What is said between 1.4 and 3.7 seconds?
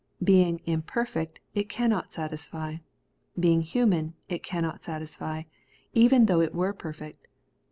it cannot satisfy; being